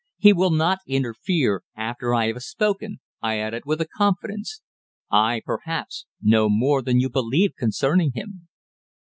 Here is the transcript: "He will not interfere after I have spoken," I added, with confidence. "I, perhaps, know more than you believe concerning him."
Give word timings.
"He 0.17 0.33
will 0.33 0.49
not 0.49 0.79
interfere 0.87 1.61
after 1.75 2.11
I 2.15 2.25
have 2.25 2.41
spoken," 2.41 2.99
I 3.21 3.37
added, 3.37 3.65
with 3.67 3.87
confidence. 3.95 4.63
"I, 5.11 5.43
perhaps, 5.45 6.07
know 6.19 6.49
more 6.49 6.81
than 6.81 6.99
you 6.99 7.07
believe 7.07 7.51
concerning 7.55 8.13
him." 8.15 8.47